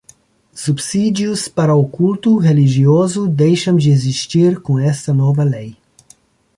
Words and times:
Subsídios 0.55 1.47
para 1.47 1.75
o 1.75 1.87
culto 1.87 2.35
religioso 2.39 3.27
deixam 3.27 3.75
de 3.75 3.91
existir 3.91 4.59
com 4.59 4.79
esta 4.79 5.13
nova 5.13 5.43
lei. 5.43 5.77